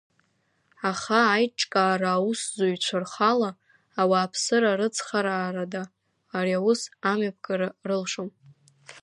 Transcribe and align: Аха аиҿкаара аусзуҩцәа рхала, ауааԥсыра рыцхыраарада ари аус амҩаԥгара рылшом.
Аха 0.91 1.19
аиҿкаара 1.33 2.07
аусзуҩцәа 2.13 2.97
рхала, 3.03 3.49
ауааԥсыра 4.01 4.71
рыцхыраарада 4.79 5.83
ари 6.37 6.53
аус 6.59 6.81
амҩаԥгара 7.09 7.67
рылшом. 7.87 8.29